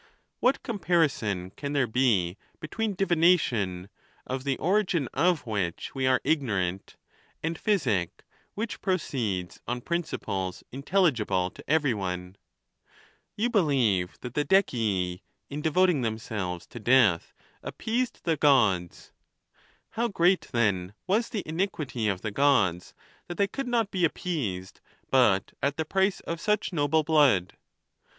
[0.39, 3.87] What comparison can there be between divination,
[4.25, 6.95] of the origin of which we are ignorant,
[7.43, 8.23] and physic,
[8.55, 12.35] which proceeds on principles intel ligible to every one?
[13.35, 17.31] You believe that the Decii," in de voting themselves to death,
[17.61, 19.11] appeased the Gods.
[19.91, 22.95] How great, then, was the iniquity of the Gods
[23.27, 24.81] that they could not be appeased
[25.11, 27.55] but at the price of such noble blood